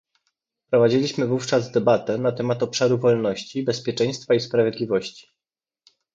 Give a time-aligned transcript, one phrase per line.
[0.69, 5.27] Prowadziliśmy wówczas debatę na temat obszaru wolności, bezpieczeństwa i sprawiedliwości